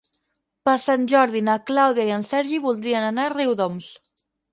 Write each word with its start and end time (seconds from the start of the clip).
Per 0.67 0.73
Sant 0.85 1.03
Jordi 1.11 1.41
na 1.49 1.57
Clàudia 1.67 2.05
i 2.07 2.13
en 2.15 2.25
Sergi 2.29 2.57
voldrien 2.65 3.05
anar 3.11 3.27
a 3.29 3.33
Riudoms. 3.35 3.91